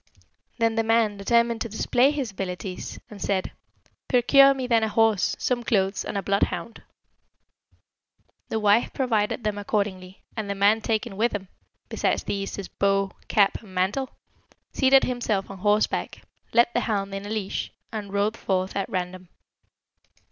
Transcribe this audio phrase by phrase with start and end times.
[0.57, 3.51] "Then the man determined to display his abilities, and said,
[4.07, 6.81] 'Procure me then a horse, some clothes, and a bloodhound.'
[8.49, 11.49] The wife provided them accordingly; and the man taking with him,
[11.87, 14.09] besides these, his bow, cap, and mantle,
[14.73, 19.29] seated himself on horseback, led the hound in a leash, and rode forth at random.